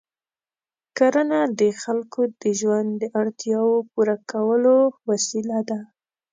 [0.97, 4.75] کرنه د خلکو د ژوند د اړتیاوو پوره کولو
[5.09, 5.79] وسیله ده.